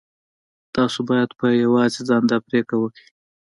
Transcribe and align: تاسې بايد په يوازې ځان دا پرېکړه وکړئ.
تاسې 0.75 0.99
بايد 1.07 1.29
په 1.39 1.47
يوازې 1.63 2.01
ځان 2.09 2.23
دا 2.29 2.37
پرېکړه 2.47 2.77
وکړئ. 2.79 3.07